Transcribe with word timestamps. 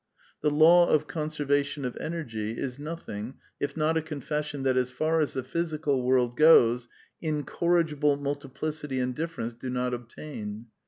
The 0.41 0.49
law 0.49 0.89
of 0.89 1.05
conservation 1.05 1.85
of 1.85 1.95
energy 1.97 2.57
is 2.57 2.79
nothing 2.79 3.35
if 3.59 3.77
not 3.77 3.97
a 3.97 4.01
confession 4.01 4.63
that, 4.63 4.75
as 4.75 4.89
far 4.89 5.19
as 5.21 5.33
the 5.35 5.43
physical 5.43 6.01
world 6.01 6.35
goes, 6.35 6.87
incorrigible 7.21 8.17
multiplicity 8.17 8.99
and 8.99 9.13
difference 9.13 9.53
do 9.53 9.69
not 9.69 9.93
obtain. 9.93 10.65